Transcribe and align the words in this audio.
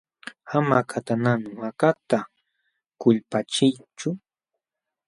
Ama 0.57 0.75
akatanqanu 0.81 1.49
akata 1.69 2.17
kulpachiychu. 3.01 4.09